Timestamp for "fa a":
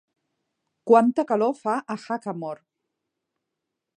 1.59-1.99